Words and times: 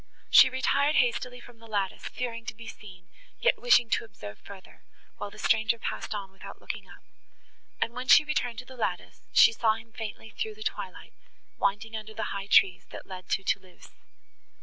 She 0.31 0.49
retired 0.49 0.95
hastily 0.95 1.39
from 1.39 1.59
the 1.59 1.67
lattice, 1.67 2.07
fearing 2.07 2.43
to 2.47 2.55
be 2.55 2.67
seen, 2.67 3.07
yet 3.39 3.61
wishing 3.61 3.87
to 3.91 4.03
observe 4.03 4.39
further, 4.39 4.83
while 5.17 5.29
the 5.29 5.37
stranger 5.37 5.77
passed 5.77 6.15
on 6.15 6.31
without 6.31 6.59
looking 6.59 6.87
up, 6.89 7.03
and, 7.79 7.93
when 7.93 8.07
she 8.07 8.23
returned 8.23 8.57
to 8.57 8.65
the 8.65 8.75
lattice, 8.75 9.21
she 9.31 9.53
saw 9.53 9.75
him 9.75 9.91
faintly 9.93 10.31
through 10.31 10.55
the 10.55 10.63
twilight, 10.63 11.13
winding 11.59 11.95
under 11.95 12.15
the 12.15 12.33
high 12.33 12.47
trees, 12.47 12.87
that 12.89 13.05
led 13.05 13.29
to 13.29 13.43
Thoulouse. 13.43 13.89